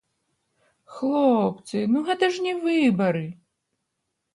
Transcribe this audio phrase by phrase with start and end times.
[0.93, 3.27] Хлопцы, ну гэта ж не выбары!